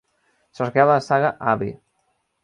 [0.59, 1.69] Cerqueu la saga Abby.